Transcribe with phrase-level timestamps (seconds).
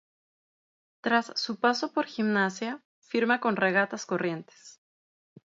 [1.03, 4.81] Tras su paso por Gimnasia, firma con Regatas Corrientes.